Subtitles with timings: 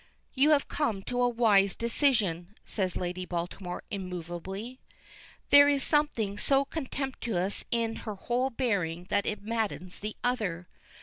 [0.33, 4.79] "You have come to a wise decision," says Lady Baltimore, immovably.
[5.51, 10.67] There is something so contemptuous in her whole bearing that it maddens the other.